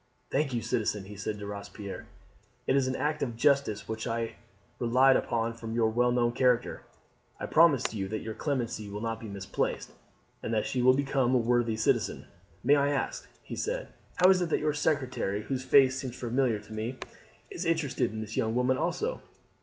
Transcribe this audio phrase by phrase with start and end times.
[0.31, 2.07] "Thank you, citizen," he said to Robespierre.
[2.65, 4.33] "It is an act of justice which I
[4.79, 6.81] relied upon from your well known character.
[7.39, 9.91] I promise you that your clemency will not be misplaced,
[10.41, 12.25] and that she will become a worthy citizen.
[12.63, 16.57] May I ask," he said, "how it is that your secretary, whose face seems familiar
[16.57, 16.97] to me,
[17.51, 19.21] is interested in this young woman also?"